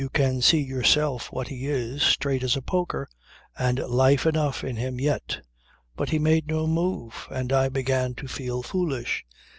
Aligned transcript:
You 0.01 0.09
can 0.09 0.41
see 0.41 0.61
yourself 0.63 1.31
what 1.31 1.49
he 1.49 1.67
is. 1.67 2.01
Straight 2.01 2.41
as 2.41 2.57
a 2.57 2.61
poker, 2.63 3.07
and 3.55 3.77
life 3.87 4.25
enough 4.25 4.63
in 4.63 4.75
him 4.75 4.99
yet. 4.99 5.45
But 5.95 6.09
he 6.09 6.17
made 6.17 6.47
no 6.47 6.65
move, 6.65 7.27
and 7.29 7.53
I 7.53 7.69
began 7.69 8.15
to 8.15 8.27
feel 8.27 8.63
foolish. 8.63 9.23